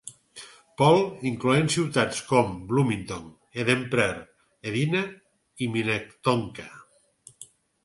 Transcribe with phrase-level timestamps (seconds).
[0.81, 3.29] Paul incloent ciutats com Bloomington,
[3.65, 4.27] Eden Prairie,
[4.73, 5.05] Edina
[5.67, 6.69] i Minnetonka.